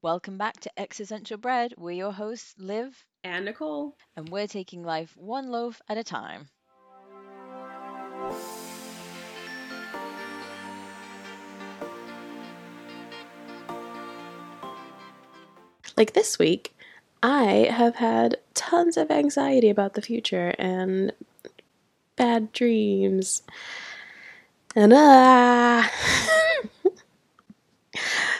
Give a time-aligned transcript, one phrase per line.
[0.00, 1.74] Welcome back to Existential Bread.
[1.76, 6.50] We're your hosts, Liv and Nicole, and we're taking life one loaf at a time.
[15.96, 16.76] Like this week,
[17.20, 21.10] I have had tons of anxiety about the future and
[22.14, 23.42] bad dreams.
[24.76, 26.44] And ah.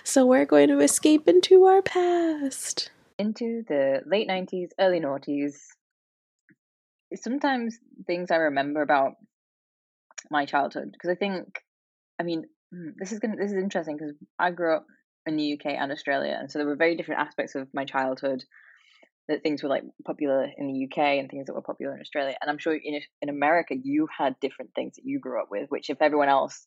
[0.09, 2.91] so we're going to escape into our past.
[3.19, 5.57] Into the late 90s, early noughties.
[7.15, 9.17] Sometimes things I remember about
[10.31, 11.63] my childhood because I think
[12.19, 14.87] I mean hmm, this is to this is interesting because I grew up
[15.27, 18.45] in the UK and Australia and so there were very different aspects of my childhood
[19.29, 22.35] that things were like popular in the UK and things that were popular in Australia.
[22.41, 25.71] And I'm sure in in America you had different things that you grew up with,
[25.71, 26.67] which if everyone else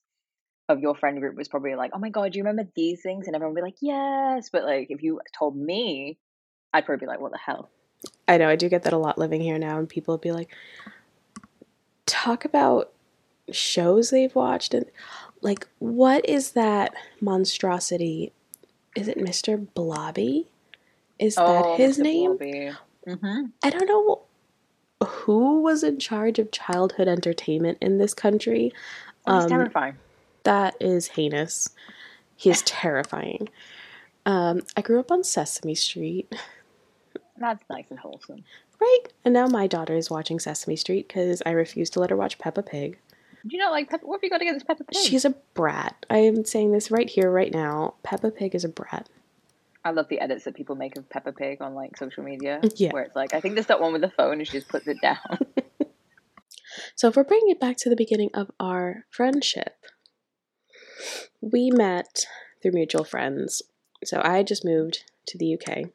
[0.71, 3.27] of your friend group was probably like, "Oh my god, do you remember these things?"
[3.27, 6.17] and everyone would be like, "Yes," but like if you told me,
[6.73, 7.69] I'd probably be like, "What the hell?"
[8.27, 10.31] I know I do get that a lot living here now, and people would be
[10.31, 10.49] like,
[12.05, 12.91] "Talk about
[13.51, 14.85] shows they've watched and
[15.41, 18.31] like what is that monstrosity?
[18.95, 19.67] Is it Mr.
[19.73, 20.47] Blobby?"
[21.19, 22.01] Is oh, that his Mr.
[22.01, 22.37] name?
[23.07, 23.45] Mm-hmm.
[23.63, 24.21] I don't know
[25.05, 28.73] who was in charge of childhood entertainment in this country.
[29.27, 29.95] Oh, he's um, terrifying.
[30.43, 31.69] That is heinous.
[32.35, 33.49] He is terrifying.
[34.25, 36.33] Um, I grew up on Sesame Street.
[37.37, 38.43] That's nice and wholesome.
[38.79, 39.03] Right.
[39.25, 42.39] And now my daughter is watching Sesame Street because I refuse to let her watch
[42.39, 42.97] Peppa Pig.
[43.43, 44.05] Do you not like Peppa?
[44.05, 45.01] What have you got against Peppa Pig?
[45.01, 46.05] She's a brat.
[46.09, 47.95] I am saying this right here, right now.
[48.03, 49.09] Peppa Pig is a brat.
[49.83, 52.61] I love the edits that people make of Peppa Pig on like social media.
[52.75, 52.91] Yeah.
[52.91, 54.87] Where it's like, I think there's that one with the phone and she just puts
[54.87, 55.17] it down.
[56.95, 59.75] so if we're bringing it back to the beginning of our friendship,
[61.41, 62.25] we met
[62.61, 63.61] through mutual friends.
[64.03, 65.89] So I just moved to the UK.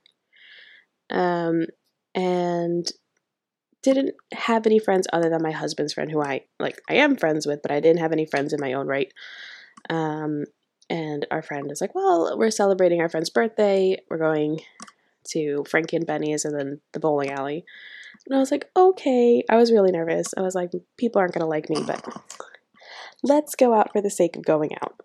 [1.10, 1.66] Um,
[2.14, 2.90] and
[3.82, 7.46] didn't have any friends other than my husband's friend who I like I am friends
[7.46, 9.12] with, but I didn't have any friends in my own right.
[9.88, 10.44] Um,
[10.90, 13.98] and our friend is like, Well, we're celebrating our friend's birthday.
[14.10, 14.60] We're going
[15.28, 17.64] to Frankie and Benny's and then the bowling alley.
[18.26, 19.44] And I was like, Okay.
[19.48, 20.34] I was really nervous.
[20.36, 22.04] I was like, People aren't going to like me, but
[23.22, 25.00] let's go out for the sake of going out.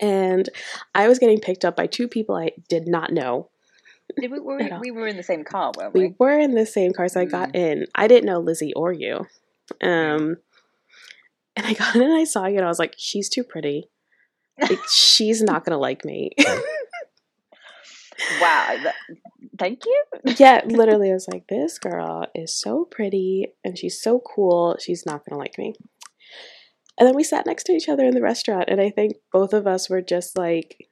[0.00, 0.48] And
[0.94, 3.50] I was getting picked up by two people I did not know.
[4.20, 6.08] Did we, were we, we, were in the same car, weren't we?
[6.08, 7.56] We were in the same car, so I got mm.
[7.56, 7.86] in.
[7.94, 9.26] I didn't know Lizzie or you.
[9.82, 10.36] Um,
[11.54, 13.90] and I got in and I saw you, and I was like, she's too pretty.
[14.60, 16.30] Like, she's not gonna like me.
[18.40, 18.76] wow.
[19.58, 20.04] Thank you.
[20.38, 24.76] yeah, literally, I was like, this girl is so pretty and she's so cool.
[24.80, 25.74] She's not gonna like me.
[26.98, 29.52] And then we sat next to each other in the restaurant, and I think both
[29.52, 30.88] of us were just like,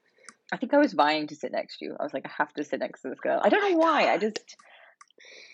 [0.53, 1.97] I think I was vying to sit next to you.
[1.99, 3.41] I was like, I have to sit next to this girl.
[3.43, 4.13] I don't know why.
[4.13, 4.39] I just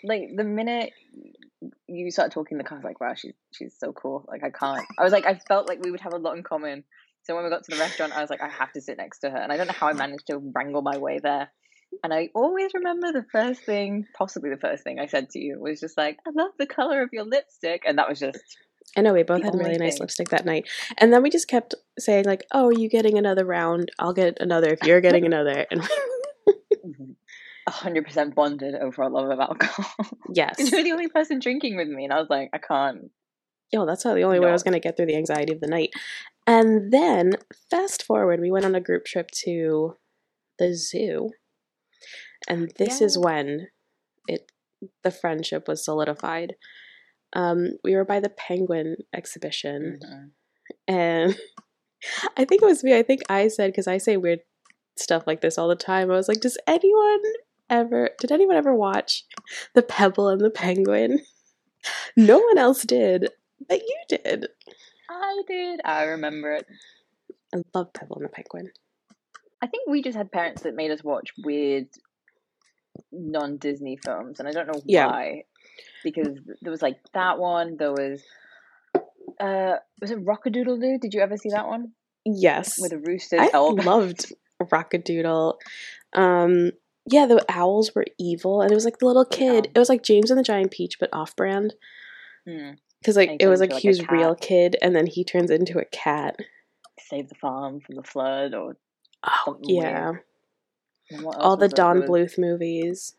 [0.04, 0.92] like the minute
[1.86, 4.26] you start talking, the car was like, wow, she's she's so cool.
[4.28, 4.84] Like I can't.
[4.98, 6.84] I was like, I felt like we would have a lot in common.
[7.22, 9.20] So when we got to the restaurant, I was like, I have to sit next
[9.20, 9.38] to her.
[9.38, 11.50] And I don't know how I managed to wrangle my way there.
[12.02, 15.60] And I always remember the first thing, possibly the first thing I said to you
[15.60, 17.82] was just like, I love the color of your lipstick.
[17.86, 18.40] And that was just.
[18.96, 19.80] I know oh, we both had really thing.
[19.80, 20.68] nice lipstick that night.
[20.98, 23.90] And then we just kept saying, like, oh, are you getting another round?
[23.98, 25.66] I'll get another if you're getting another.
[25.70, 25.88] And.
[26.84, 27.12] Mm-hmm.
[27.68, 29.86] 100% bonded over our love of alcohol.
[30.34, 30.56] Yes.
[30.58, 32.02] you were the only person drinking with me.
[32.02, 33.12] And I was like, I can't
[33.72, 34.44] yo, that's how the only no.
[34.44, 35.90] way I was going to get through the anxiety of the night.
[36.46, 37.32] And then,
[37.70, 39.96] fast forward, we went on a group trip to
[40.58, 41.30] the zoo.
[42.48, 43.06] And this yeah.
[43.06, 43.68] is when
[44.26, 44.50] it
[45.02, 46.56] the friendship was solidified.
[47.34, 50.00] Um, we were by the penguin exhibition.
[50.02, 50.94] Mm-hmm.
[50.94, 51.36] And
[52.36, 52.96] I think it was me.
[52.96, 54.40] I think I said, because I say weird
[54.96, 56.10] stuff like this all the time.
[56.10, 57.22] I was like, does anyone
[57.70, 59.24] ever, did anyone ever watch
[59.74, 61.20] The Pebble and the Penguin?
[62.16, 63.30] No one else did.
[63.68, 64.46] But you did.
[65.10, 65.80] I did.
[65.84, 66.66] I remember it.
[67.52, 68.70] I love Pebble and the Penguin.
[69.60, 71.88] I think we just had parents that made us watch weird
[73.10, 75.44] non Disney films, and I don't know why.
[76.04, 78.22] Because there was like that one, there was
[79.40, 80.98] uh was it Rock-a-Doodle Doo?
[81.00, 81.92] Did you ever see that one?
[82.24, 82.78] Yes.
[82.80, 83.38] With a rooster.
[83.40, 84.32] I loved
[84.70, 85.58] Rock-a-Doodle.
[86.12, 86.72] Um
[87.10, 89.68] yeah, the owls were evil, and it was like the little kid.
[89.74, 91.74] It was like James and the Giant Peach, but off brand.
[92.48, 95.50] Mm because like it was like, like he was real kid, and then he turns
[95.50, 96.36] into a cat.
[97.00, 98.76] Save the farm from the flood, or
[99.24, 100.12] oh yeah,
[101.36, 103.16] all the Don Bluth movies.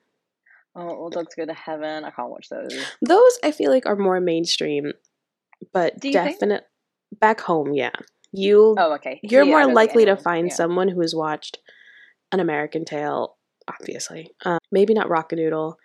[0.75, 2.03] Oh, all dogs go to heaven.
[2.03, 2.73] I can't watch those.
[3.01, 4.93] Those I feel like are more mainstream,
[5.71, 6.63] but definite
[7.19, 7.91] back home, yeah.
[8.31, 9.19] You oh okay.
[9.21, 10.55] You're yeah, more likely to find yeah.
[10.55, 11.59] someone who has watched
[12.31, 13.37] an American Tail
[13.67, 14.31] obviously.
[14.45, 15.75] Um, maybe not Rockadoodle.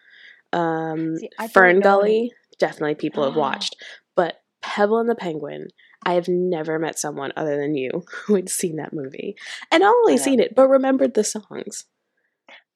[0.52, 3.76] Um, See, I feel like Fern Gully, definitely people have watched.
[4.16, 5.68] But Pebble and the Penguin,
[6.04, 9.36] I have never met someone other than you who had seen that movie.
[9.70, 11.84] And not only seen it, but remembered the songs.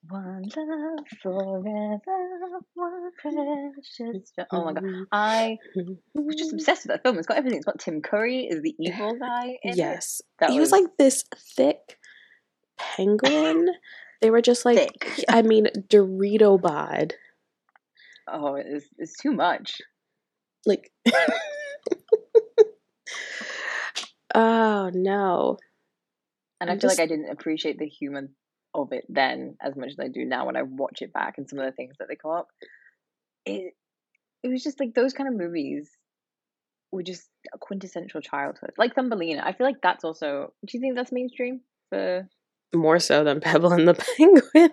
[0.09, 2.01] One love forever,
[2.75, 4.33] one precious.
[4.51, 4.85] Oh my god.
[5.13, 5.59] I
[6.15, 7.19] was just obsessed with that film.
[7.19, 7.59] It's got everything.
[7.59, 9.59] It's got Tim Curry is the evil guy.
[9.63, 9.77] In it.
[9.77, 10.21] Yes.
[10.41, 11.25] That he was was- like this
[11.57, 11.99] thick
[12.79, 13.69] penguin.
[14.21, 15.25] they were just like, Thick.
[15.29, 17.15] I mean, Dorito bod.
[18.27, 19.81] Oh, it's it's too much.
[20.67, 20.91] Like,
[24.35, 25.59] oh no.
[26.61, 28.31] And I feel just- like I didn't appreciate the human
[28.75, 31.49] of it then as much as I do now when I watch it back and
[31.49, 32.49] some of the things that they come up.
[33.45, 33.75] It
[34.43, 35.91] it was just like those kind of movies
[36.91, 38.71] were just a quintessential childhood.
[38.77, 39.43] Like Thumbelina.
[39.45, 41.61] I feel like that's also do you think that's mainstream
[41.91, 42.29] for
[42.75, 44.71] More so than Pebble and the Penguin.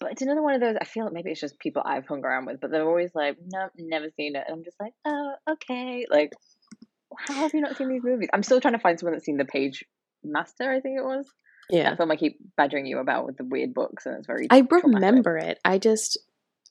[0.00, 2.24] but it's another one of those I feel like maybe it's just people I've hung
[2.24, 5.34] around with, but they're always like, No, never seen it and I'm just like, Oh,
[5.52, 6.06] okay.
[6.10, 6.32] Like
[7.18, 8.28] how have you not seen these movies?
[8.32, 9.84] I'm still trying to find someone that's seen the page
[10.22, 11.26] master, I think it was.
[11.70, 11.90] Yeah.
[11.90, 14.62] That film I keep badgering you about with the weird books and it's very I
[14.70, 15.58] remember it.
[15.64, 16.18] I just,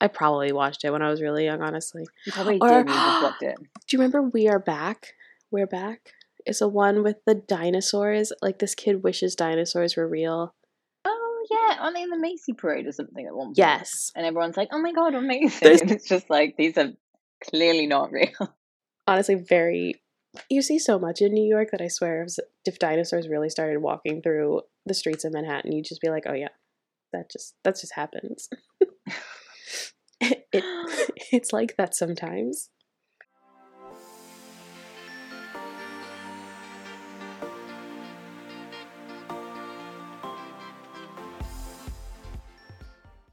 [0.02, 2.06] I probably watched it when I was really young, honestly.
[2.26, 2.90] You probably Or- did.
[2.90, 3.56] You just it.
[3.88, 5.14] Do you remember We Are Back?
[5.52, 6.12] We're Back?
[6.46, 8.32] It's a one with the dinosaurs.
[8.42, 10.54] Like, this kid wishes dinosaurs were real.
[11.06, 13.58] Oh yeah, aren't they in the Macy parade or something at one point?
[13.58, 14.12] Yes.
[14.16, 16.92] And everyone's like, "Oh my god, amazing!" There's- And it's just like these are
[17.50, 18.30] clearly not real.
[19.08, 20.02] honestly very
[20.50, 22.26] you see so much in New York that I swear
[22.66, 26.34] if dinosaurs really started walking through the streets of Manhattan, you'd just be like, oh
[26.34, 26.50] yeah,
[27.12, 28.50] that just that just happens.
[30.22, 30.46] it,
[31.32, 32.70] it's like that sometimes.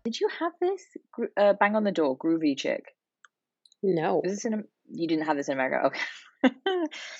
[0.05, 0.83] Did you have this
[1.37, 2.85] uh, bang on the door groovy chick?
[3.83, 4.21] No.
[4.23, 4.65] Was this in?
[4.91, 5.87] You didn't have this in America.
[5.87, 6.55] Okay.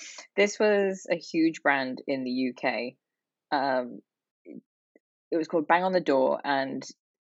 [0.35, 2.93] this was a huge brand in the UK.
[3.51, 3.99] Um,
[5.33, 6.83] it- it was called Bang on the Door, and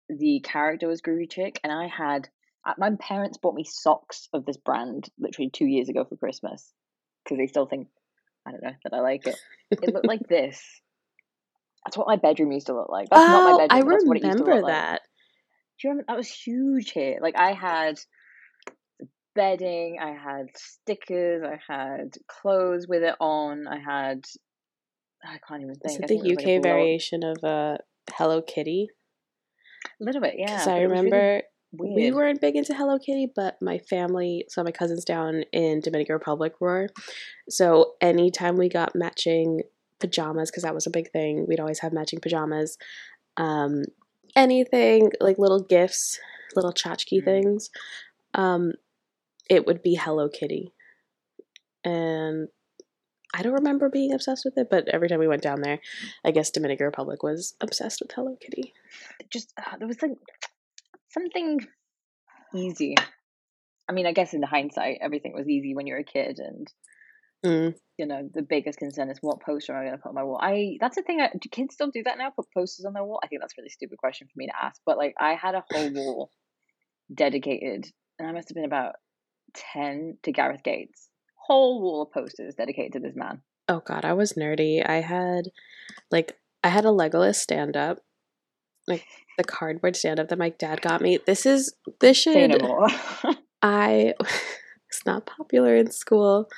[0.09, 1.59] the character was Groovy Chick.
[1.63, 2.29] And I had
[2.65, 6.73] uh, my parents bought me socks of this brand literally two years ago for Christmas
[7.23, 7.87] because they still think
[8.45, 9.35] I don't know that I like it.
[9.81, 10.63] It looked like this.
[11.85, 13.09] That's what my bedroom used to look like.
[13.09, 13.87] That's not oh, my bedroom.
[13.87, 14.73] I that's what it used to remember look like.
[14.73, 15.01] that.
[15.79, 17.19] Do you remember that was huge here?
[17.21, 17.99] Like I had
[19.35, 24.25] bedding, I had stickers, I had clothes with it on, I had
[25.23, 26.03] I can't even Is think.
[26.03, 27.77] it the it UK like variation of uh,
[28.17, 28.89] Hello Kitty?
[29.85, 30.47] A little bit, yeah.
[30.47, 31.41] Because I was really remember
[31.71, 36.13] we weren't big into Hello Kitty, but my family, so my cousins down in Dominican
[36.13, 36.89] Republic were.
[37.49, 39.61] So anytime we got matching
[39.99, 42.77] pajamas, because that was a big thing, we'd always have matching pajamas.
[43.37, 43.83] Um,
[44.35, 46.19] anything like little gifts,
[46.55, 47.25] little tchotchke Mhm.
[47.25, 47.69] things,
[48.33, 48.73] um,
[49.49, 50.73] it would be Hello Kitty.
[51.83, 52.49] And
[53.33, 55.79] I don't remember being obsessed with it, but every time we went down there,
[56.25, 58.73] I guess Dominican Republic was obsessed with Hello Kitty.
[59.31, 60.11] just uh, there was like
[61.09, 61.59] something
[62.55, 62.95] easy.
[63.87, 66.67] I mean, I guess in the hindsight, everything was easy when you're a kid, and
[67.45, 67.73] Mm.
[67.97, 70.23] you know the biggest concern is what poster am I going to put on my
[70.23, 70.39] wall.
[70.41, 71.21] I that's the thing.
[71.21, 72.31] I, do kids still do that now?
[72.31, 73.21] Put posters on their wall?
[73.23, 74.81] I think that's a really stupid question for me to ask.
[74.85, 76.31] But like, I had a whole wall
[77.13, 78.95] dedicated, and I must have been about
[79.53, 81.08] ten to Gareth Gates.
[81.49, 83.41] Whole wall of posters dedicated to this man.
[83.67, 84.87] Oh god, I was nerdy.
[84.87, 85.49] I had
[86.11, 87.99] like I had a Legolas stand up.
[88.87, 89.03] Like
[89.37, 91.17] the cardboard stand up that my dad got me.
[91.25, 92.61] This is this should.
[93.63, 94.13] I
[94.89, 96.49] it's not popular in school.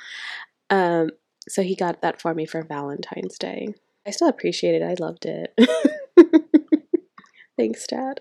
[0.68, 1.10] Um
[1.48, 3.68] so he got that for me for Valentine's Day.
[4.06, 4.84] I still appreciate it.
[4.84, 5.54] I loved it.
[7.62, 8.20] Thanks, Dad.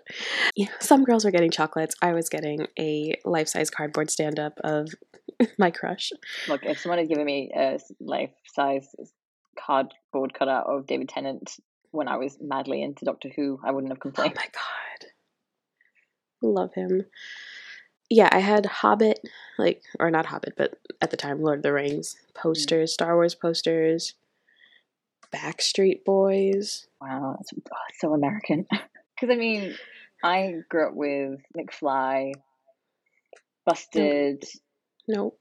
[0.56, 1.96] Yeah, some girls were getting chocolates.
[2.00, 4.90] I was getting a life size cardboard stand up of
[5.58, 6.12] my crush.
[6.48, 8.88] Look, if someone had given me a life size
[9.58, 11.56] cardboard cutout of David Tennant
[11.90, 14.34] when I was madly into Doctor Who, I wouldn't have complained.
[14.38, 14.54] Oh complained.
[16.44, 16.60] my god.
[16.62, 17.06] Love him.
[18.12, 19.22] Yeah, I had Hobbit,
[19.58, 22.36] like, or not Hobbit, but at the time, Lord of the Rings mm.
[22.36, 24.14] posters, Star Wars posters,
[25.34, 26.86] Backstreet Boys.
[27.02, 28.68] Wow, that's oh, it's so American.
[29.22, 29.76] Because I mean,
[30.24, 32.34] I grew up with McFly,
[33.68, 34.44] Busted.
[35.08, 35.40] Nope.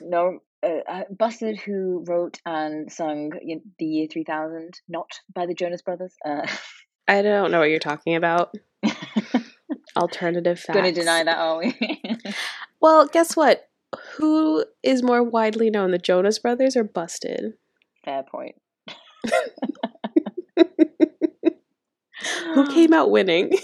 [0.00, 3.32] No, uh, uh, Busted, who wrote and sung
[3.78, 6.14] the year three thousand, not by the Jonas Brothers.
[6.24, 6.46] Uh,
[7.06, 8.54] I don't know what you're talking about.
[9.96, 10.76] Alternative facts.
[10.76, 12.02] gonna deny that, are we?
[12.80, 13.68] Well, guess what?
[14.12, 17.54] Who is more widely known, the Jonas Brothers or Busted?
[18.04, 18.54] Fair point.
[22.54, 23.52] Who came out winning?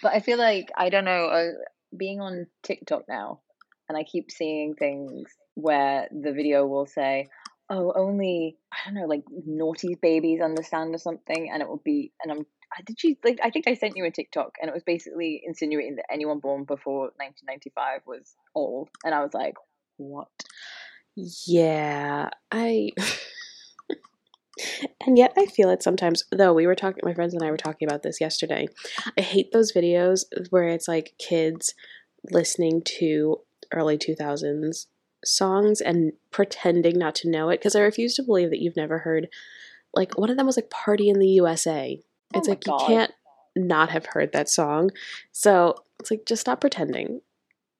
[0.00, 1.26] But I feel like I don't know.
[1.26, 1.50] Uh,
[1.96, 3.40] being on TikTok now,
[3.88, 7.26] and I keep seeing things where the video will say,
[7.68, 12.12] "Oh, only I don't know, like naughty babies understand or something," and it will be,
[12.22, 12.46] and I'm.
[12.84, 13.40] Did you like?
[13.42, 16.62] I think I sent you a TikTok, and it was basically insinuating that anyone born
[16.62, 19.54] before 1995 was old, and I was like,
[19.96, 20.28] "What?"
[21.16, 22.90] Yeah, I.
[25.06, 26.24] and yet I feel it sometimes.
[26.30, 28.68] Though we were talking, my friends and I were talking about this yesterday.
[29.16, 31.74] I hate those videos where it's like kids
[32.30, 33.40] listening to
[33.72, 34.86] early 2000s
[35.24, 38.98] songs and pretending not to know it because I refuse to believe that you've never
[38.98, 39.28] heard.
[39.94, 42.00] Like one of them was like "Party in the USA."
[42.34, 42.80] Oh It's like God.
[42.80, 43.12] you can't
[43.56, 44.90] not have heard that song.
[45.32, 47.20] So it's like just stop pretending.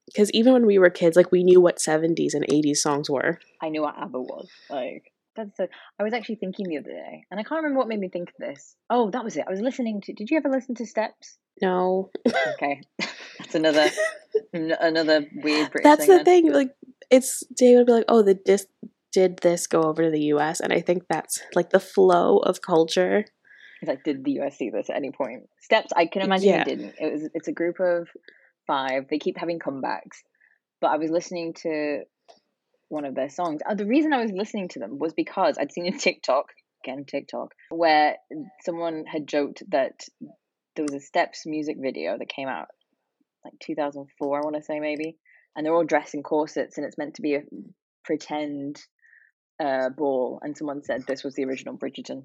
[0.07, 3.39] Because even when we were kids, like we knew what 70s and 80s songs were.
[3.61, 4.49] I knew what ABBA was.
[4.71, 5.67] Like that's so.
[5.99, 8.29] I was actually thinking the other day, and I can't remember what made me think
[8.29, 8.77] of this.
[8.91, 9.45] Oh, that was it.
[9.49, 10.13] I was listening to.
[10.13, 11.39] Did you ever listen to Steps?
[11.63, 12.11] No,
[12.55, 12.83] Okay,
[13.39, 13.87] that's another
[14.55, 16.25] n- another weird British that's the then.
[16.25, 16.53] thing.
[16.53, 16.71] Like,
[17.11, 18.67] it's David would be like, "Oh, the dis
[19.13, 22.61] did this go over to the U.S.?" And I think that's like the flow of
[22.63, 23.25] culture.
[23.81, 25.49] It's like, did the US see this at any point?
[25.61, 26.63] Steps, I can imagine Yeah.
[26.63, 26.95] it didn't.
[27.01, 27.29] It was.
[27.35, 28.09] It's a group of
[28.67, 29.07] five.
[29.09, 30.19] They keep having comebacks,
[30.81, 32.03] but I was listening to
[32.89, 33.61] one of their songs.
[33.69, 36.47] Uh, the reason I was listening to them was because I'd seen a TikTok
[36.85, 38.17] again TikTok where
[38.65, 40.01] someone had joked that
[40.77, 42.69] there was a Steps music video that came out
[43.45, 45.17] like 2004, I want to say maybe,
[45.57, 47.43] and they're all dressed in corsets, and it's meant to be a
[48.05, 48.81] pretend
[49.63, 50.41] uh, ball.
[50.43, 52.25] And someone said this was the original Bridgerton.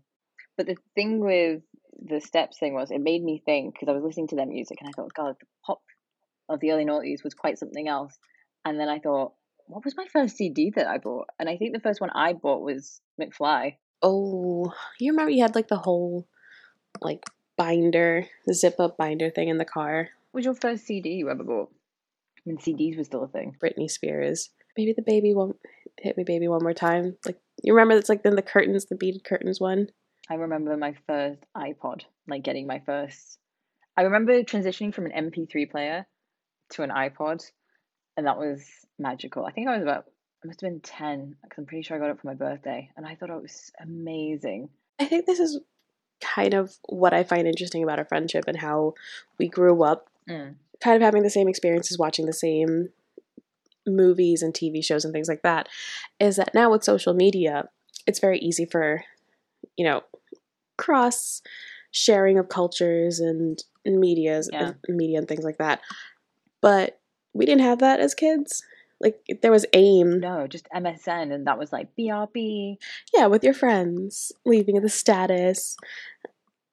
[0.57, 1.61] But the thing with
[1.99, 4.77] the Steps thing was, it made me think because I was listening to their music,
[4.79, 5.81] and I thought, God, the pop
[6.49, 8.13] of the early noughties was quite something else.
[8.65, 9.33] And then I thought,
[9.67, 11.27] what was my first CD that I bought?
[11.39, 13.75] And I think the first one I bought was McFly.
[14.01, 16.27] Oh, you remember you had like the whole
[17.01, 17.23] like
[17.57, 20.09] binder, the zip up binder thing in the car.
[20.31, 21.71] What was your first CD you ever bought?
[22.43, 23.55] When CDs were still a thing.
[23.63, 24.49] Britney Spears.
[24.77, 25.57] Maybe the baby won't
[25.97, 27.15] hit me, baby, one more time.
[27.25, 29.87] Like you remember, it's like then the curtains, the beaded curtains one.
[30.29, 33.37] I remember my first iPod, like getting my first.
[33.95, 36.07] I remember transitioning from an MP3 player
[36.71, 37.43] to an iPod,
[38.17, 38.65] and that was
[38.99, 39.45] magical.
[39.45, 40.05] I think I was about,
[40.43, 42.89] I must have been 10, because I'm pretty sure I got it for my birthday,
[42.95, 44.69] and I thought it was amazing.
[44.99, 45.59] I think this is
[46.21, 48.93] kind of what I find interesting about our friendship and how
[49.37, 50.55] we grew up Mm.
[50.79, 52.89] kind of having the same experiences, watching the same
[53.85, 55.67] movies and TV shows and things like that,
[56.17, 57.67] is that now with social media,
[58.07, 59.03] it's very easy for,
[59.75, 60.01] you know,
[60.77, 61.41] cross
[61.91, 64.73] sharing of cultures and, and medias Yeah.
[64.87, 65.81] and media and things like that.
[66.61, 67.01] But
[67.33, 68.63] we didn't have that as kids.
[69.01, 72.77] Like there was AIM, No, just MSN, and that was like BRB.
[73.13, 75.75] yeah, with your friends, leaving the status.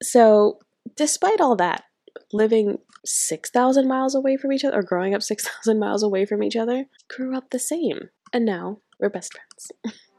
[0.03, 0.59] So,
[0.97, 1.85] despite all that,
[2.33, 6.57] living 6,000 miles away from each other, or growing up 6,000 miles away from each
[6.57, 8.11] other, grew up the same.
[8.33, 9.73] And now we're best friends.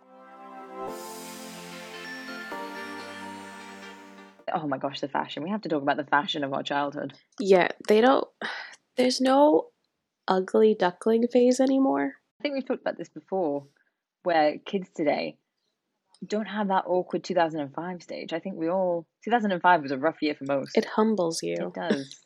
[4.54, 5.44] Oh my gosh, the fashion.
[5.44, 7.14] We have to talk about the fashion of our childhood.
[7.40, 8.28] Yeah, they don't,
[8.98, 9.68] there's no
[10.32, 12.14] ugly duckling phase anymore.
[12.40, 13.68] I think we've talked about this before,
[14.24, 15.38] where kids today
[16.26, 18.34] don't have that awkward 2005 stage.
[18.34, 20.78] I think we all 2005 was a rough year for most.
[20.78, 21.56] It humbles you.
[21.68, 22.20] It does.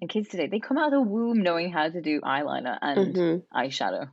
[0.00, 3.16] And kids today, they come out of the womb knowing how to do eyeliner and
[3.16, 4.08] hmm eyeshadow.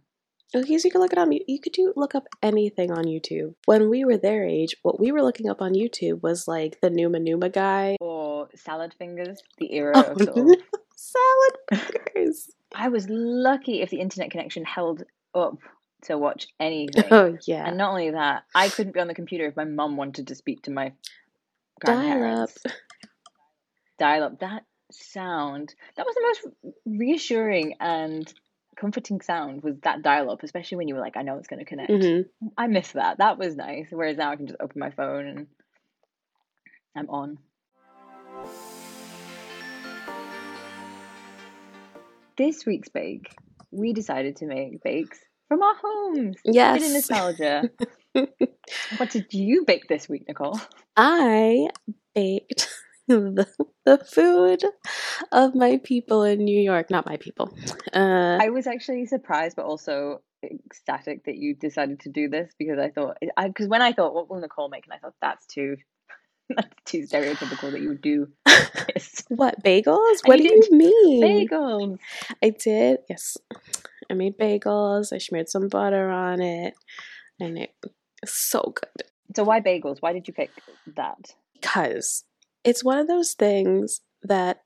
[0.56, 1.30] Okay, so you can look it up.
[1.32, 3.54] You could do look up anything on YouTube.
[3.66, 6.90] When we were their age, what we were looking up on YouTube was like the
[6.90, 7.98] Numa Numa guy.
[8.02, 10.58] Or salad fingers, the era Oh, of sort of.
[11.00, 11.82] Salad
[12.14, 12.50] fingers.
[12.76, 15.04] I was lucky if the internet connection held
[15.34, 15.58] up
[16.04, 17.12] to watch anything.
[17.12, 17.68] Oh yeah.
[17.68, 20.36] And not only that, I couldn't be on the computer if my mum wanted to
[20.36, 20.94] speak to my
[21.82, 22.10] Dial up.
[22.10, 22.64] grandparents.
[23.98, 24.40] Dial up.
[24.40, 25.74] That sound.
[25.96, 28.32] That was the most reassuring and
[28.76, 31.60] comforting sound was that dial up, especially when you were like, I know it's going
[31.60, 31.92] to connect.
[31.92, 32.22] hmm
[32.58, 33.18] I miss that.
[33.18, 33.88] That was nice.
[33.92, 35.48] Whereas now I can just open my phone and
[36.96, 37.38] I'm on.
[42.40, 43.36] This week's bake,
[43.70, 45.20] we decided to make bakes
[45.50, 46.38] from our homes.
[46.46, 46.80] Yes.
[46.80, 47.70] Bit of nostalgia.
[48.96, 50.58] what did you bake this week, Nicole?
[50.96, 51.68] I
[52.16, 52.70] baked
[53.10, 53.46] the,
[53.84, 54.64] the food
[55.34, 56.90] of my people in New York.
[56.90, 57.54] Not my people.
[57.94, 62.80] Uh, I was actually surprised, but also ecstatic that you decided to do this because
[62.80, 63.18] I thought,
[63.48, 64.86] because when I thought, what will Nicole make?
[64.86, 65.76] And I thought, that's too,
[66.56, 68.28] that's too stereotypical that you would do
[68.94, 69.24] this.
[69.30, 70.18] what bagels?
[70.26, 71.48] I What do you mean?
[71.48, 71.98] Bagels.
[72.44, 73.00] I did.
[73.10, 73.38] Yes,
[74.10, 75.14] I made bagels.
[75.14, 76.74] I smeared some butter on it,
[77.40, 79.06] and it was so good.
[79.36, 79.98] So why bagels?
[80.00, 80.50] Why did you pick
[80.96, 81.36] that?
[81.54, 82.24] Because
[82.64, 84.62] it's one of those things that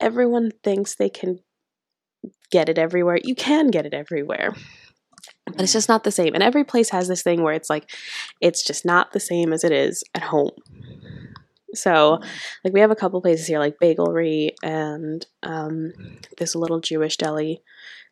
[0.00, 1.38] everyone thinks they can
[2.50, 3.18] get it everywhere.
[3.22, 4.54] You can get it everywhere.
[5.52, 6.34] But it's just not the same.
[6.34, 7.90] And every place has this thing where it's like
[8.40, 10.50] it's just not the same as it is at home.
[11.74, 12.20] So,
[12.64, 15.92] like we have a couple places here, like Bagelry and um,
[16.38, 17.62] this little Jewish deli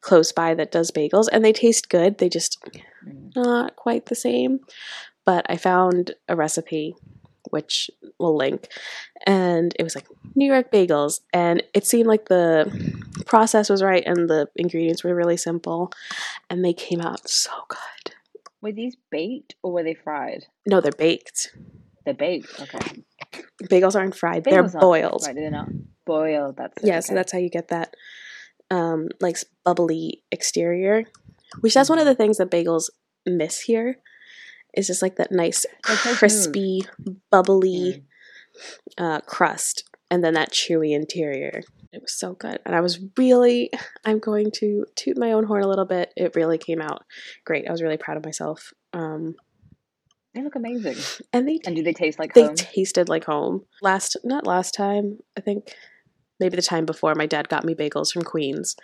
[0.03, 2.19] close by that does bagels, and they taste good.
[2.19, 2.63] They just
[3.35, 4.61] not quite the same.
[5.25, 6.95] But I found a recipe,
[7.51, 8.69] which we'll link,
[9.27, 12.71] and it was like New York bagels, and it seemed like the
[13.27, 15.93] process was right and the ingredients were really simple,
[16.51, 18.15] and they came out so good.
[18.63, 20.47] Were these baked or were they fried?
[20.67, 21.55] No, they're baked.
[22.05, 22.61] They're baked.
[22.61, 23.03] Okay.
[23.65, 25.23] Bagels aren't fried; Bagels they're aren't boiled.
[25.27, 25.69] Right, they're not
[26.05, 26.57] boiled.
[26.57, 27.95] That's it, Yeah, so that's how you get that
[28.71, 31.05] um like bubbly exterior.
[31.61, 32.91] Which that's one of the things that bagels
[33.25, 33.99] miss here.
[34.77, 36.83] Is just like that nice crispy,
[37.31, 38.05] bubbly
[38.99, 41.63] uh crust and then that chewy interior.
[41.93, 42.59] It was so good.
[42.65, 43.71] And I was really
[44.05, 46.13] I'm going to toot my own horn a little bit.
[46.17, 47.05] It really came out
[47.45, 47.67] great.
[47.69, 48.73] I was really proud of myself.
[48.93, 49.35] Um
[50.35, 50.97] They look amazing.
[51.33, 52.55] and they And do they taste like they home?
[52.55, 53.65] tasted like home.
[53.83, 55.75] Last, not last time, I think
[56.39, 58.77] maybe the time before, my dad got me bagels from Queens,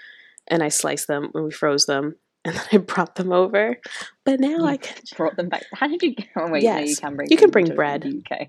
[0.48, 3.78] and I sliced them and we froze them, and then I brought them over.
[4.24, 5.64] But now You I can, brought them back.
[5.74, 6.14] How did you?
[6.36, 7.28] Oh wait, no, you can bring.
[7.30, 8.04] You can bring bread.
[8.04, 8.48] UK.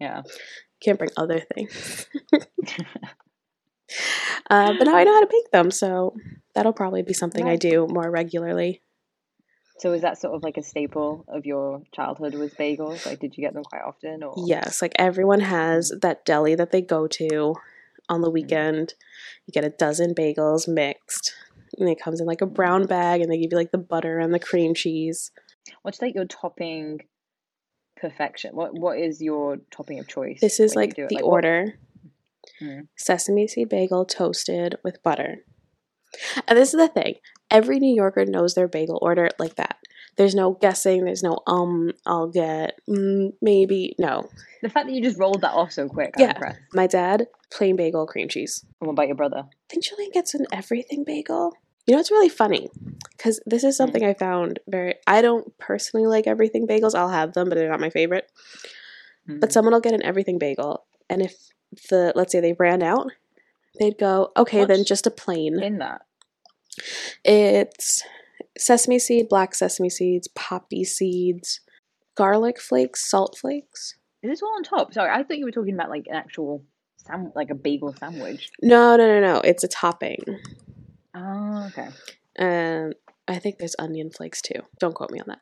[0.00, 0.22] Yeah.
[0.80, 2.06] can't bring other things.
[4.50, 6.16] uh, but now I know how to bake them, so
[6.54, 8.82] that'll probably be something I do more regularly.
[9.78, 12.34] So is that sort of like a staple of your childhood?
[12.34, 13.04] Was bagels?
[13.04, 14.22] Like, did you get them quite often?
[14.22, 17.54] Or Yes, like everyone has that deli that they go to
[18.08, 18.94] on the weekend.
[19.46, 21.34] You get a dozen bagels mixed,
[21.78, 24.18] and it comes in like a brown bag, and they give you like the butter
[24.18, 25.30] and the cream cheese.
[25.82, 27.00] what's like your topping
[27.96, 28.54] perfection?
[28.54, 30.38] What What is your topping of choice?
[30.40, 31.78] This is like the what- order
[32.62, 32.86] Mm.
[32.96, 35.44] sesame seed bagel toasted with butter.
[36.46, 37.16] And this is the thing
[37.50, 39.76] every New Yorker knows their bagel order like that.
[40.16, 44.30] There's no guessing, there's no, um, I'll get, mm, maybe, no.
[44.62, 46.30] The fact that you just rolled that off so quick, I'm Yeah.
[46.34, 46.60] impressed.
[46.72, 48.64] My dad, plain bagel, cream cheese.
[48.80, 49.42] And what about your brother?
[49.48, 51.52] I think Julian gets an everything bagel.
[51.86, 52.68] You know, it's really funny
[53.16, 54.94] because this is something I found very.
[55.06, 56.94] I don't personally like everything bagels.
[56.94, 58.30] I'll have them, but they're not my favorite.
[59.26, 59.52] But Mm.
[59.52, 61.34] someone will get an everything bagel, and if
[61.90, 63.10] the let's say they ran out,
[63.78, 65.62] they'd go, okay, then just a plain.
[65.62, 66.02] in that,
[67.24, 68.02] It's
[68.58, 71.60] sesame seed, black sesame seeds, poppy seeds,
[72.14, 73.96] garlic flakes, salt flakes.
[74.22, 74.92] is this all on top?
[74.94, 76.64] Sorry, I thought you were talking about like an actual
[76.96, 78.50] sam- like a bagel sandwich.
[78.62, 79.40] No, no, no, no.
[79.40, 80.18] It's a topping.
[81.16, 81.88] Oh, okay.
[82.36, 82.94] and
[83.26, 84.60] I think there's onion flakes too.
[84.78, 85.40] Don't quote me on that.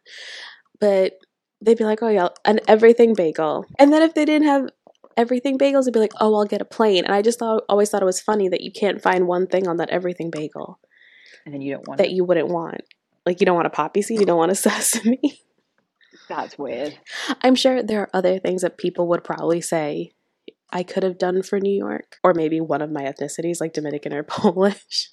[0.81, 1.15] But
[1.61, 4.69] they'd be like, "Oh yeah, an everything bagel," and then if they didn't have
[5.17, 7.91] everything bagels, they'd be like, "Oh, I'll get a plain." And I just thought, always
[7.91, 10.79] thought it was funny that you can't find one thing on that everything bagel
[11.45, 12.13] And then you don't want that it.
[12.13, 12.83] you wouldn't want.
[13.27, 15.41] Like you don't want a poppy seed, you don't want a sesame.
[16.29, 16.99] That's weird.
[17.43, 20.13] I'm sure there are other things that people would probably say
[20.71, 24.13] I could have done for New York, or maybe one of my ethnicities, like Dominican
[24.13, 25.11] or Polish.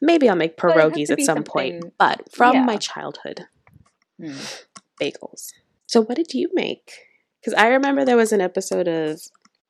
[0.00, 2.64] Maybe I'll make pierogies at some point, but from yeah.
[2.64, 3.46] my childhood,
[4.20, 4.32] Hmm.
[5.00, 5.48] bagels.
[5.86, 6.92] So, what did you make?
[7.40, 9.20] Because I remember there was an episode of,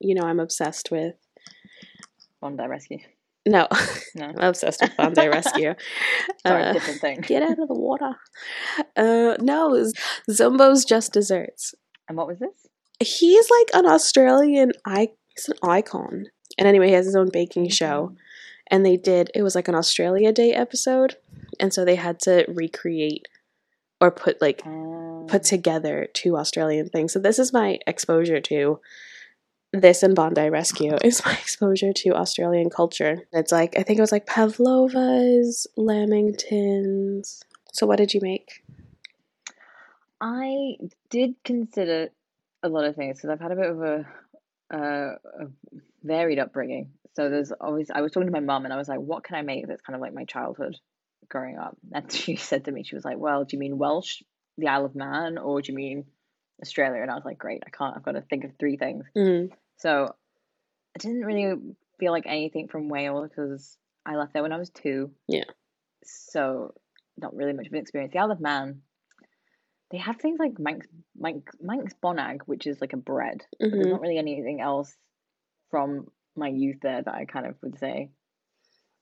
[0.00, 1.14] you know, I'm obsessed with.
[2.40, 2.98] Bondi Rescue.
[3.46, 3.66] No,
[4.14, 4.26] No.
[4.26, 5.74] I'm obsessed with Bondi Rescue.
[6.46, 7.20] Sorry, Uh, different thing.
[7.22, 8.16] get out of the water.
[8.96, 9.94] Uh, no, it was
[10.30, 11.74] Zumbo's Just Desserts.
[12.08, 12.66] And what was this?
[13.02, 16.26] He's like an Australian I he's an icon.
[16.58, 18.14] And anyway, he has his own baking show.
[18.70, 21.16] And they did it was like an Australia Day episode.
[21.58, 23.28] And so they had to recreate
[24.00, 27.12] or put like Um, put together two Australian things.
[27.12, 28.80] So this is my exposure to
[29.72, 33.26] this and Bondi Rescue is my exposure to Australian culture.
[33.32, 37.42] It's like I think it was like pavlovas, lamingtons.
[37.72, 38.62] So what did you make?
[40.20, 40.76] I
[41.08, 42.10] did consider
[42.62, 44.06] a lot of things because I've had a bit of a,
[44.72, 45.46] uh, a
[46.02, 46.90] varied upbringing.
[47.14, 49.36] So there's always I was talking to my mum and I was like, what can
[49.36, 50.76] I make that's kind of like my childhood
[51.28, 51.76] growing up?
[51.92, 54.22] And she said to me, she was like, well, do you mean Welsh,
[54.58, 56.04] the Isle of Man, or do you mean
[56.62, 57.02] Australia?
[57.02, 57.96] And I was like, great, I can't.
[57.96, 59.04] I've got to think of three things.
[59.16, 60.14] Mm, So
[60.94, 61.56] I didn't really
[61.98, 65.10] feel like anything from Wales because I left there when I was two.
[65.28, 65.44] Yeah.
[66.04, 66.74] So
[67.18, 68.12] not really much of an experience.
[68.12, 68.82] The Isle of Man,
[69.90, 70.86] they have things like Manx,
[71.18, 73.44] Manx, Manx Bonnag, which is like a bread.
[73.58, 73.90] But there's mhm.
[73.90, 74.94] not really anything else
[75.70, 78.10] from my youth there that I kind of would say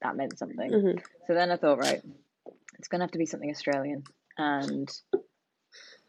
[0.02, 0.70] that meant something.
[0.70, 1.02] Mhm.
[1.26, 2.02] So then I thought, right,
[2.78, 4.04] it's gonna have to be something Australian.
[4.36, 4.88] And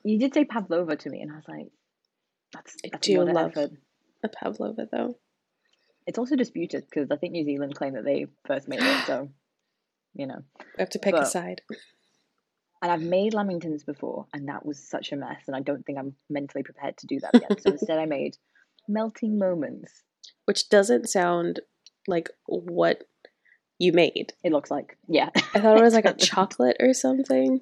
[0.03, 1.71] you did say pavlova to me, and I was like,
[2.53, 3.71] that's that's do of love- effort.
[4.23, 5.17] a pavlova though.
[6.07, 9.05] It's also disputed because I think New Zealand claim that they first made it.
[9.05, 9.29] So,
[10.15, 10.41] you know.
[10.59, 11.61] We have to pick a side.
[12.81, 15.43] And I've made lamingtons before, and that was such a mess.
[15.47, 17.61] And I don't think I'm mentally prepared to do that yet.
[17.61, 18.37] so instead, I made
[18.87, 19.91] melting moments.
[20.45, 21.59] Which doesn't sound
[22.07, 23.03] like what
[23.77, 24.33] you made.
[24.43, 25.29] It looks like, yeah.
[25.53, 27.61] I thought it was like a chocolate or something.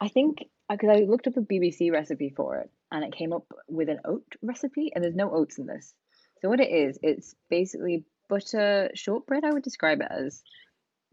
[0.00, 3.46] I think because I looked up a BBC recipe for it, and it came up
[3.68, 5.94] with an oat recipe, and there's no oats in this.
[6.40, 9.44] So what it is, it's basically butter shortbread.
[9.44, 10.42] I would describe it as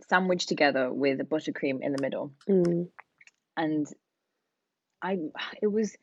[0.09, 2.33] sandwiched together with a buttercream in the middle.
[2.49, 2.89] Mm.
[3.57, 3.87] and
[5.01, 5.17] I
[5.61, 5.95] it was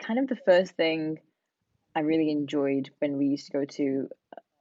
[0.00, 1.18] kind of the first thing
[1.96, 4.08] I really enjoyed when we used to go to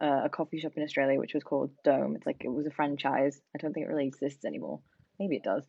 [0.02, 2.16] uh, a coffee shop in Australia, which was called Dome.
[2.16, 3.42] It's like it was a franchise.
[3.54, 4.80] I don't think it really exists anymore.
[5.20, 5.66] Maybe it does.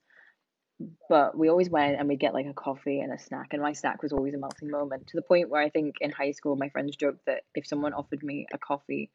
[1.09, 3.73] But we always went and we'd get like a coffee and a snack, and my
[3.73, 6.55] snack was always a melting moment to the point where I think in high school
[6.55, 9.11] my friends joked that if someone offered me a coffee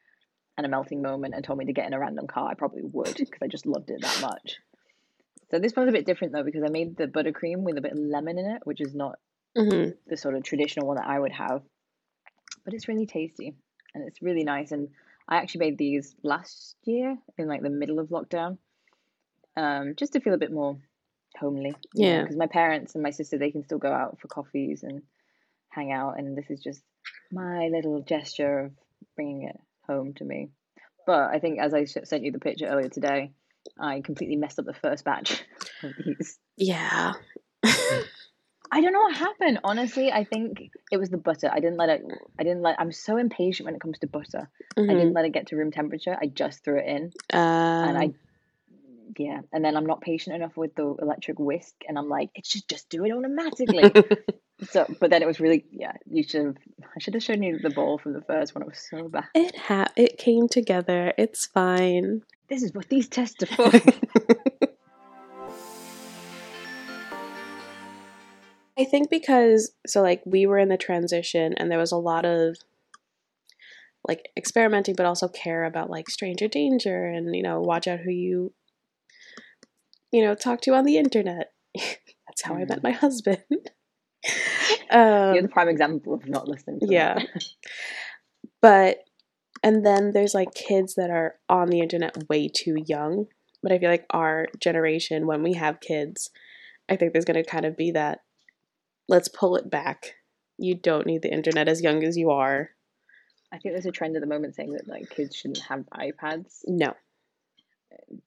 [0.57, 2.81] and a melting moment and told me to get in a random car, I probably
[2.83, 4.57] would because I just loved it that much.
[5.51, 7.93] So this one's a bit different though because I made the buttercream with a bit
[7.93, 9.19] of lemon in it, which is not
[9.55, 11.61] hmm the sort of traditional one that I would have.
[12.63, 13.55] But it's really tasty
[13.93, 14.71] and it's really nice.
[14.71, 14.89] And
[15.27, 18.57] I actually made these last year in like the middle of lockdown,
[19.57, 20.77] um, just to feel a bit more
[21.39, 21.75] homely.
[21.93, 22.21] Yeah.
[22.21, 25.01] Because my parents and my sister they can still go out for coffees and
[25.69, 26.81] hang out, and this is just
[27.31, 28.71] my little gesture of
[29.15, 30.49] bringing it home to me.
[31.05, 33.31] But I think as I sent you the picture earlier today,
[33.79, 35.43] I completely messed up the first batch
[35.83, 36.37] of these.
[36.57, 37.13] Yeah.
[38.73, 39.59] I don't know what happened.
[39.65, 41.49] Honestly, I think it was the butter.
[41.51, 42.03] I didn't let it.
[42.39, 42.79] I didn't let.
[42.79, 44.49] I'm so impatient when it comes to butter.
[44.77, 44.87] I Mhm.
[44.87, 46.17] didn't let it get to room temperature.
[46.19, 48.15] I just threw it in, and I, Um,
[49.17, 49.41] yeah.
[49.51, 52.65] And then I'm not patient enough with the electric whisk, and I'm like, it should
[52.69, 53.91] just do it automatically.
[54.69, 55.93] so, but then it was really, yeah.
[56.05, 56.57] You should have.
[56.95, 58.61] I should have shown you the bowl from the first one.
[58.61, 59.25] It was so bad.
[59.35, 61.13] it ha- it came together.
[61.17, 62.21] It's fine.
[62.47, 63.71] This is what these tests are for.
[68.81, 72.25] I think because so like we were in the transition and there was a lot
[72.25, 72.57] of
[74.07, 78.09] like experimenting but also care about like stranger danger and you know watch out who
[78.09, 78.53] you
[80.11, 81.51] you know talk to on the internet.
[81.75, 83.43] That's how I met my husband.
[84.89, 86.79] um, You're the prime example of not listening.
[86.79, 87.19] To yeah.
[88.63, 88.97] but
[89.61, 93.27] and then there's like kids that are on the internet way too young.
[93.61, 96.31] But I feel like our generation, when we have kids,
[96.89, 98.21] I think there's gonna kind of be that
[99.07, 100.15] let's pull it back.
[100.57, 102.69] You don't need the internet as young as you are.
[103.51, 106.59] I think there's a trend at the moment saying that like kids shouldn't have iPads.
[106.67, 106.93] No.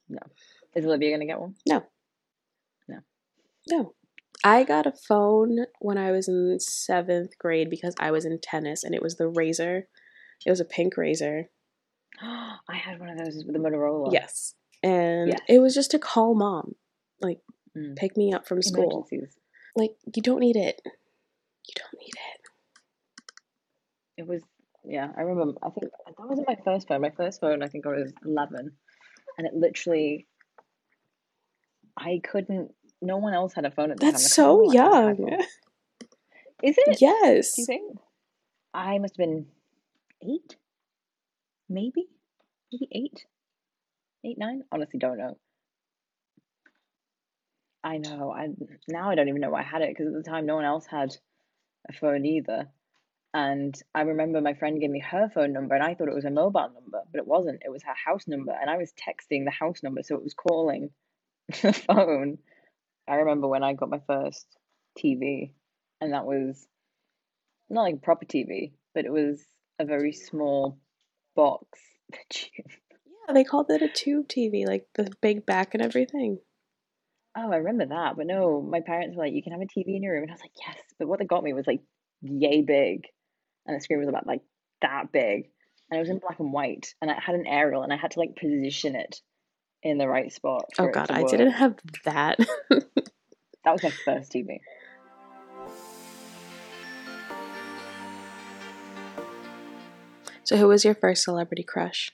[0.09, 0.21] No.
[0.75, 1.55] Is Olivia gonna get one?
[1.67, 1.85] No.
[2.89, 2.99] No.
[3.69, 3.95] No.
[4.43, 8.85] I got a phone when I was in seventh grade because I was in tennis
[8.85, 9.85] and it was the RAZR.
[10.45, 11.45] It was a pink RAZR.
[12.21, 14.13] I had one of those with the Motorola.
[14.13, 14.55] Yes.
[14.83, 15.41] And Yes.
[15.49, 16.75] it was just to call mom,
[17.23, 17.41] like
[17.77, 17.97] Mm.
[17.97, 19.07] pick me up from school.
[19.11, 19.37] Emergencies.
[19.77, 20.81] Like you don't need it.
[20.85, 22.41] You don't need it.
[24.19, 24.43] It was
[24.85, 25.11] yeah.
[25.17, 25.59] I remember.
[25.63, 27.01] I think that wasn't my first phone.
[27.01, 27.63] My first phone.
[27.63, 28.73] I think I was eleven,
[29.39, 30.27] and it literally.
[31.97, 32.73] I couldn't.
[33.01, 34.45] No one else had a phone at the That's time.
[34.45, 35.47] I so can't remember what I had young.
[36.63, 36.99] Is it?
[37.01, 37.55] Yes.
[37.55, 37.99] Do you think?
[38.73, 39.47] I must have been
[40.23, 40.57] eight,
[41.69, 42.09] maybe,
[42.73, 43.27] maybe eight,
[44.25, 44.65] eight, nine.
[44.73, 45.37] Honestly, don't know.
[47.85, 48.33] I know.
[48.33, 48.49] I
[48.89, 50.65] now I don't even know why I had it because at the time no one
[50.65, 51.15] else had
[51.89, 52.67] a phone either.
[53.35, 56.25] And I remember my friend gave me her phone number, and I thought it was
[56.25, 57.63] a mobile number, but it wasn't.
[57.65, 60.35] It was her house number, and I was texting the house number, so it was
[60.35, 60.91] calling
[61.63, 62.39] the phone.
[63.07, 64.47] I remember when I got my first
[64.99, 65.51] TV,
[66.01, 66.67] and that was
[67.69, 69.45] not like a proper TV, but it was
[69.79, 70.79] a very small
[71.37, 71.67] box.
[73.27, 76.41] Yeah, they called it a tube TV, like the big back and everything.
[77.37, 79.97] Oh, I remember that, but no, my parents were like, "You can have a TV
[79.97, 81.81] in your room," and I was like, "Yes," but what they got me was like
[82.23, 83.07] yay big,
[83.67, 84.43] and the screen was about like
[84.83, 85.51] that big,
[85.91, 88.13] and it was in black and white, and it had an aerial, and I had
[88.13, 89.21] to like position it
[89.83, 90.67] in the right spot.
[90.79, 92.39] Oh god, I didn't have that.
[93.65, 94.61] That was my first TV.
[100.45, 102.13] so who was your first celebrity crush?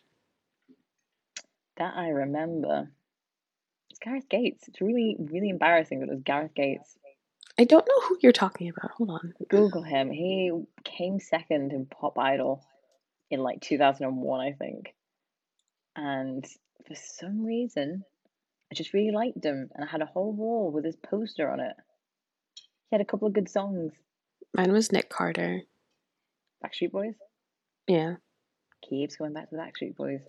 [1.77, 2.91] That I remember.
[4.03, 4.69] Gareth Gates.
[4.69, 6.97] It's really, really embarrassing that it was Gareth Gates.
[7.59, 8.93] I don't know who you're talking about.
[8.93, 9.35] Hold on.
[9.49, 10.11] Google him.
[10.11, 10.51] He
[10.85, 12.65] came second in Pop Idol
[13.31, 14.95] in like 2001, I think.
[15.95, 16.45] And
[16.87, 18.05] for some reason,
[18.73, 19.69] I just really liked him.
[19.75, 21.77] And I had a whole wall with his poster on it.
[22.55, 23.93] He had a couple of good songs.
[24.55, 25.61] Mine was Nick Carter.
[26.65, 27.15] Backstreet Boys?
[27.87, 28.17] Yeah.
[28.89, 30.21] Keeps going back to the Backstreet Boys.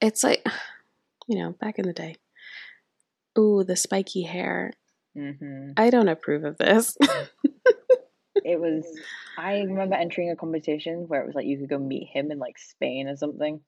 [0.00, 0.44] It's like,
[1.26, 2.16] you know, back in the day.
[3.38, 4.72] Ooh, the spiky hair.
[5.14, 6.96] hmm I don't approve of this.
[8.44, 8.84] It was.
[9.36, 12.38] I remember entering a competition where it was like you could go meet him in
[12.38, 13.60] like Spain or something,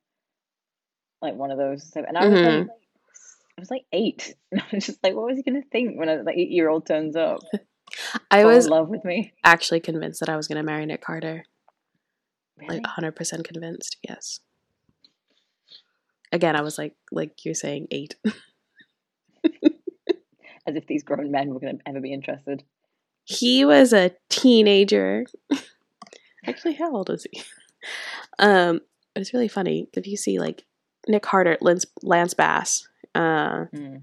[1.20, 1.90] like one of those.
[1.96, 2.58] And I was Mhm.
[2.60, 2.68] like,
[3.56, 6.08] I was like eight, and I was just like, what was he gonna think when
[6.08, 7.40] a like eight year old turns up?
[8.30, 9.32] I fall was in love with me.
[9.42, 11.44] actually convinced that I was going to marry Nick Carter.
[12.56, 12.76] Really?
[12.76, 14.40] Like 100% convinced, yes.
[16.30, 18.14] Again, I was like, like you're saying, eight.
[20.66, 22.62] As if these grown men were gonna ever be interested.
[23.24, 25.24] He was a teenager.
[26.46, 27.42] Actually, how old is he?
[28.38, 28.80] Um,
[29.14, 30.64] it's really funny if you see like
[31.06, 34.02] Nick Carter, Lance, Lance Bass, uh, Mm.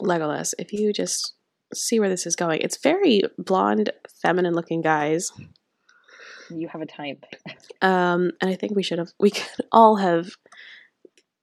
[0.00, 0.54] Legolas.
[0.58, 1.34] If you just
[1.72, 3.90] see where this is going, it's very blonde,
[4.22, 5.30] feminine-looking guys.
[6.50, 7.24] You have a type.
[7.80, 10.30] Um, and I think we should have, we could all have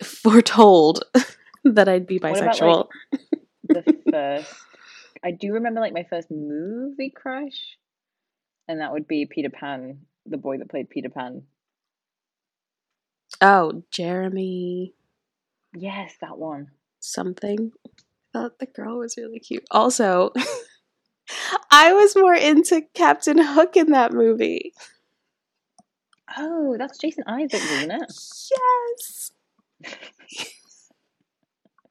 [0.03, 1.03] foretold
[1.75, 2.87] that I'd be What about, bisexual.
[3.67, 4.53] The first,
[5.23, 7.77] I do remember like my first movie crush,
[8.67, 11.43] and that would be Peter Pan, the boy that played Peter Pan.
[13.41, 14.93] oh, Jeremy
[15.73, 16.71] Yes, that one.
[16.99, 17.71] something.
[18.33, 19.65] Thought the girl was really cute.
[19.71, 20.31] Also,
[21.71, 24.73] I was more into Captain Hook in that movie.
[26.37, 28.13] Oh, that's Jason Isaacs, isn't it?
[28.99, 29.31] Yes.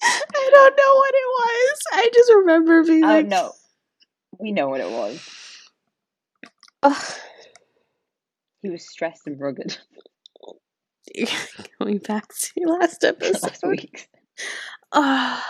[0.02, 1.78] I don't know what it was.
[1.92, 3.52] I just remember being Oh like, no,
[4.38, 5.26] we know what it was.
[6.82, 7.14] Ugh.
[8.62, 9.78] He was stressed and rugged
[11.78, 13.42] Going back to last episode.
[13.42, 14.08] last week.
[14.92, 15.44] Ah,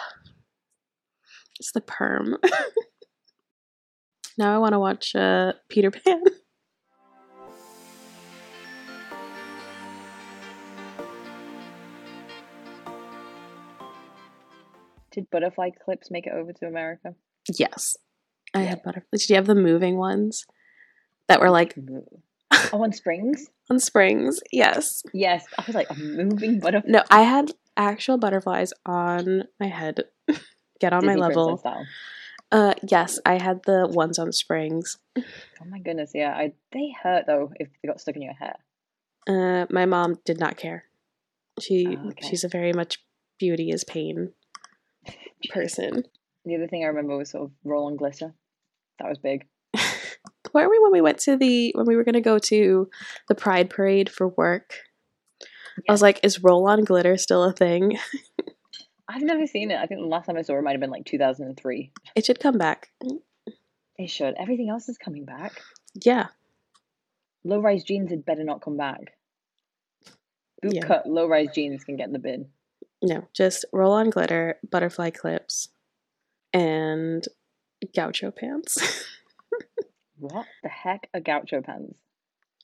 [1.58, 2.36] it's the perm.
[4.38, 6.22] now I want to watch uh, Peter Pan.
[15.10, 17.14] Did butterfly clips make it over to America?
[17.58, 17.96] Yes,
[18.54, 18.68] I Yeah.
[18.70, 19.20] had butterflies.
[19.22, 20.46] Did you have the moving ones
[21.28, 21.74] that were like
[22.72, 23.48] Oh, on springs?
[23.70, 24.40] on springs?
[24.52, 25.02] Yes.
[25.12, 25.46] Yes.
[25.58, 26.90] I was like a moving butterfly.
[26.90, 30.04] No, I had actual butterflies on my head.
[30.80, 31.58] Get on my level.
[31.58, 31.86] style.
[32.52, 34.96] Uh, yes, I had the ones on springs.
[35.16, 36.34] Oh my goodness, yeah.
[36.34, 38.56] I they hurt though if they got stuck in your hair.
[39.28, 40.84] Uh, my mom did not care.
[41.60, 42.26] She Oh, okay.
[42.28, 42.98] she's a very much
[43.38, 44.32] beauty is pain
[45.48, 46.04] person.
[46.44, 48.34] The other thing I remember was sort of roll on glitter.
[48.98, 49.46] That was big.
[50.52, 52.88] Where were we when we went to the when we were gonna go to
[53.28, 54.74] the Pride Parade for work?
[55.88, 57.98] I was like, is roll on glitter still a thing?
[59.08, 59.76] I've never seen it.
[59.78, 61.90] I think the last time I saw it might have been like 2003.
[62.14, 62.90] It should come back.
[63.96, 64.34] It should.
[64.38, 65.60] Everything else is coming back.
[65.94, 66.28] Yeah.
[67.44, 69.00] Low rise jeans had better not come back.
[70.62, 70.86] Boot Yeah.
[70.86, 72.50] cut low rise jeans can get in the bin.
[73.02, 75.68] No, just roll on glitter, butterfly clips,
[76.52, 77.24] and
[77.94, 79.06] gaucho pants.
[80.20, 81.94] What the heck are gaucho pants?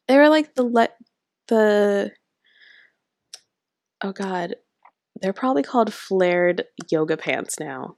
[0.09, 0.97] they were like the let
[1.49, 2.13] the
[4.03, 4.57] oh god,
[5.21, 7.97] they're probably called flared yoga pants now.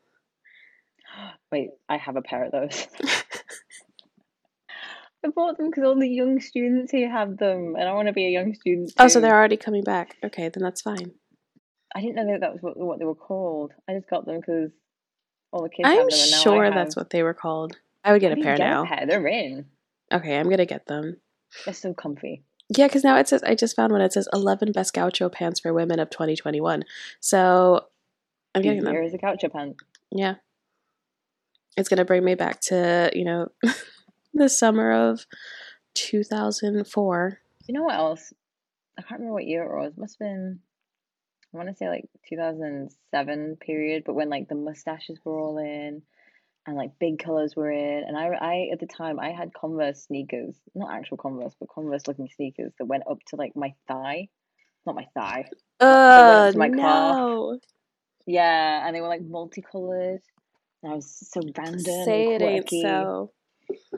[1.53, 2.87] Wait, I have a pair of those.
[5.24, 8.12] I bought them because all the young students here have them, and I want to
[8.12, 8.92] be a young student.
[8.98, 10.16] Oh, so they're already coming back.
[10.22, 11.11] Okay, then that's fine.
[11.94, 13.72] I didn't know that that was what, what they were called.
[13.88, 14.70] I just got them because
[15.53, 17.77] all the kids I'm them, sure that's what they were called.
[18.05, 18.85] I would get I a pair get now.
[18.85, 19.07] A pair.
[19.07, 19.66] They're in.
[20.12, 21.16] Okay, I'm gonna get them.
[21.64, 22.42] They're so comfy.
[22.77, 24.03] Yeah, because now it says I just found one.
[24.03, 26.85] It says 11 best gaucho pants for women of 2021.
[27.20, 27.87] So
[28.55, 28.92] I'm getting them.
[28.92, 29.77] Here is a gaucho pant.
[30.11, 30.35] Yeah.
[31.77, 33.48] It's going to bring me back to, you know,
[34.35, 35.27] the summer of
[35.94, 37.40] 2004.
[37.66, 38.33] You know what else?
[38.98, 39.92] I can't remember what year it was.
[39.96, 40.61] Must have been.
[41.53, 46.03] I want to say like 2007 period, but when like the mustaches were all in,
[46.67, 50.05] and like big colors were in, and I, I at the time I had Converse
[50.05, 54.29] sneakers, not actual Converse, but Converse looking sneakers that went up to like my thigh,
[54.85, 55.47] not my thigh.
[55.81, 57.15] Oh, to my car.
[57.15, 57.59] no.
[58.27, 60.21] Yeah, and they were like multicolored.
[60.83, 63.33] And I was so random Say and it ain't so.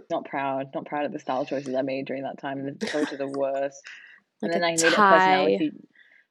[0.08, 2.64] Not proud, not proud of the style choices I made during that time.
[2.78, 3.80] The photos are worse.
[4.40, 5.72] Like and then I made a personality.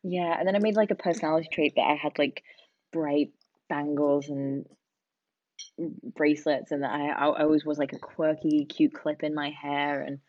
[0.03, 2.43] Yeah, and then I made like a personality trait that I had like
[2.91, 3.31] bright
[3.67, 4.65] bangles and
[6.15, 10.01] bracelets, and I I I always was like a quirky, cute clip in my hair,
[10.01, 10.19] and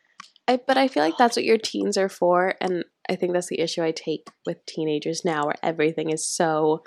[0.49, 2.55] I, but I feel like that's what your teens are for.
[2.61, 6.83] And I think that's the issue I take with teenagers now, where everything is so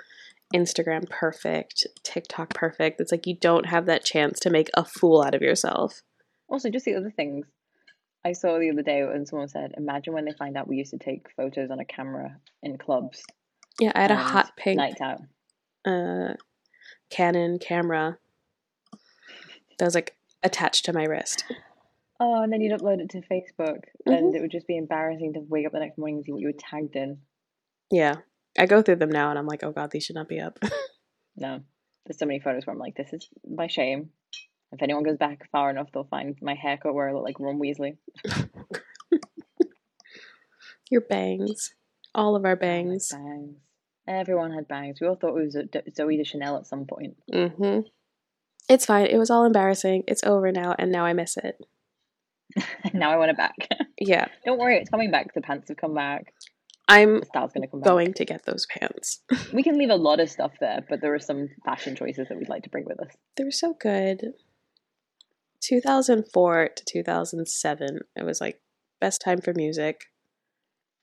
[0.54, 3.00] Instagram perfect, TikTok perfect.
[3.00, 6.02] It's like you don't have that chance to make a fool out of yourself.
[6.48, 7.46] also just the other things.
[8.24, 10.92] I saw the other day when someone said, "Imagine when they find out we used
[10.92, 13.22] to take photos on a camera in clubs,
[13.78, 15.20] Yeah, I had a hot pink night out."
[15.84, 16.34] uh,
[17.10, 18.18] Canon camera
[19.78, 21.44] that was like attached to my wrist.
[22.20, 25.40] Oh, and then you'd upload it to Facebook, and it would just be embarrassing to
[25.40, 27.18] wake up the next morning and see what you were tagged in.
[27.90, 28.16] Yeah,
[28.58, 30.58] I go through them now and I'm like, oh god, these should not be up.
[31.36, 31.62] No,
[32.06, 34.10] there's so many photos where I'm like, "This is my shame."
[34.74, 37.58] If anyone goes back far enough, they'll find my haircut where I look like Ron
[37.60, 37.96] Weasley.
[40.90, 41.74] Your bangs,
[42.14, 43.10] all of our bangs.
[43.10, 43.56] bangs.
[44.06, 45.00] Everyone had bangs.
[45.00, 47.16] We all thought it was Zooey Deschanel at some point.
[47.32, 47.80] hmm
[48.68, 49.06] It's fine.
[49.06, 50.04] It was all embarrassing.
[50.06, 51.58] It's over now, and now I miss it.
[52.94, 53.54] now I want it back.
[54.00, 55.32] Yeah, Don't worry, it's coming back.
[55.34, 56.34] The pants have come back.
[56.88, 57.86] I'm The style's gonna come back.
[57.88, 59.20] going to get those pants.
[59.52, 62.36] We can leave a lot of stuff there, but there are some fashion choices that
[62.36, 63.12] we'd like to bring with us.
[63.36, 64.34] They were so good.
[65.64, 68.60] 2004 to 2007, it was like
[69.00, 70.04] best time for music.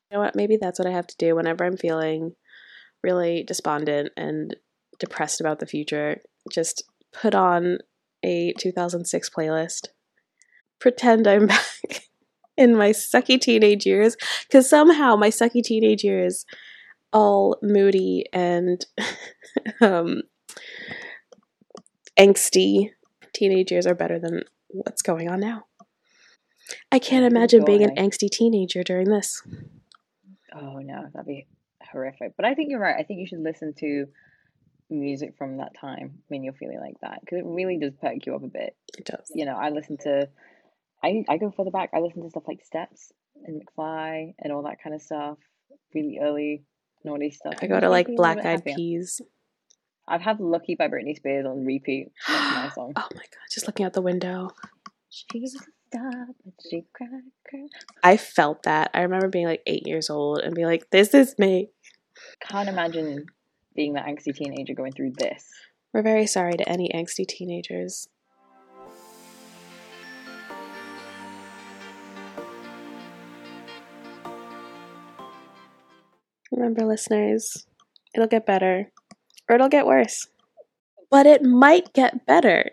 [0.09, 0.35] You know what?
[0.35, 2.35] Maybe that's what I have to do whenever I'm feeling
[3.03, 4.55] really despondent and
[4.99, 6.21] depressed about the future.
[6.51, 7.79] Just put on
[8.23, 9.87] a 2006 playlist.
[10.79, 12.09] Pretend I'm back
[12.55, 14.15] in my sucky teenage years
[14.47, 16.45] because somehow my sucky teenage years,
[17.11, 18.85] all moody and
[19.81, 20.21] um,
[22.19, 22.91] angsty
[23.33, 25.65] teenage years are better than what's going on now.
[26.91, 29.41] I can't good imagine being an angsty teenager during this.
[30.53, 31.47] Oh no, that'd be
[31.91, 32.33] horrific.
[32.35, 32.95] But I think you're right.
[32.97, 34.07] I think you should listen to
[34.89, 38.35] music from that time when you're feeling like that because it really does perk you
[38.35, 38.75] up a bit.
[38.97, 39.31] It does.
[39.33, 40.27] You know, I listen to,
[41.03, 41.89] I I go further back.
[41.93, 43.11] I listen to stuff like Steps
[43.45, 45.37] and McFly and all that kind of stuff.
[45.93, 46.63] Really early
[47.03, 47.55] naughty stuff.
[47.61, 48.63] I go to like Black Eyed.
[48.65, 49.21] Peas.
[50.07, 52.11] I've had Lucky by Britney Spears on repeat.
[52.27, 52.93] That's my song.
[52.95, 54.49] Oh my god, just looking out the window.
[55.09, 57.09] She was a star, but she cried,
[57.47, 57.69] cried.
[58.03, 58.91] I felt that.
[58.93, 61.69] I remember being like eight years old and being like, this is me.
[62.41, 63.25] Can't imagine
[63.75, 65.45] being that angsty teenager going through this.
[65.93, 68.07] We're very sorry to any angsty teenagers.
[76.51, 77.65] Remember, listeners,
[78.13, 78.91] it'll get better
[79.51, 80.27] or it'll get worse.
[81.09, 82.71] But it might get better.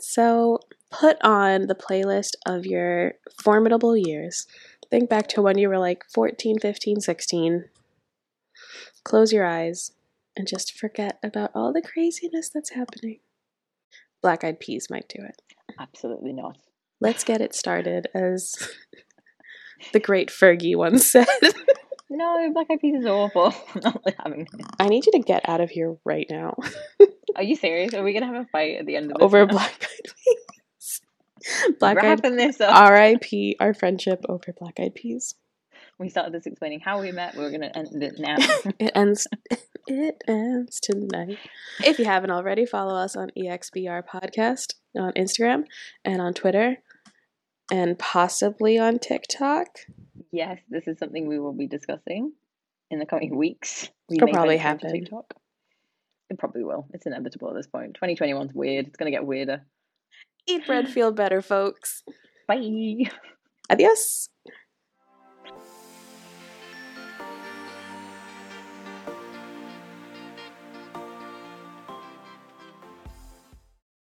[0.00, 0.58] So
[0.90, 4.46] put on the playlist of your formidable years.
[4.90, 7.64] Think back to when you were like 14, 15, 16.
[9.04, 9.92] Close your eyes
[10.36, 13.20] and just forget about all the craziness that's happening.
[14.20, 15.40] Black Eyed Peas might do it.
[15.78, 16.58] Absolutely not.
[17.00, 18.54] Let's get it started, as
[19.92, 21.26] the great Fergie once said.
[22.08, 23.52] No, Black Eyed Peas is awful.
[23.74, 24.46] I'm not having.
[24.78, 26.54] I need you to get out of here right now
[27.36, 27.92] Are you serious?
[27.92, 29.24] Are we gonna have a fight at the end of this?
[29.24, 29.52] over now?
[29.52, 31.00] Black Eyed Peas.
[31.78, 32.74] Black Eyed this up.
[32.74, 33.56] R.I.P.
[33.60, 35.34] Our friendship over Black Eyed Peas.
[35.98, 37.36] We started this explaining how we met.
[37.36, 38.36] We're gonna end it now.
[38.78, 39.26] It ends.
[39.86, 41.38] It ends tonight.
[41.84, 45.64] If you haven't already, follow us on EXBR Podcast on Instagram
[46.04, 46.78] and on Twitter,
[47.70, 49.68] and possibly on TikTok.
[50.36, 52.32] Yes, this is something we will be discussing
[52.90, 53.88] in the coming weeks.
[54.08, 55.00] We It'll may probably venture into happen.
[55.00, 55.34] TikTok.
[56.28, 56.86] It probably will.
[56.92, 57.96] It's inevitable at this point.
[58.00, 58.86] 2021's weird.
[58.86, 59.62] It's gonna get weirder.
[60.46, 62.04] Eat bread, feel better, folks.
[62.46, 63.10] Bye.
[63.70, 64.28] Adios.